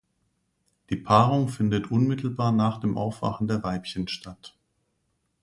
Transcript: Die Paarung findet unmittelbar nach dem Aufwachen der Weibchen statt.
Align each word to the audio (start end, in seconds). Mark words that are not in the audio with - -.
Die 0.89 0.95
Paarung 0.95 1.47
findet 1.47 1.91
unmittelbar 1.91 2.51
nach 2.51 2.79
dem 2.79 2.97
Aufwachen 2.97 3.47
der 3.47 3.61
Weibchen 3.61 4.07
statt. 4.07 4.57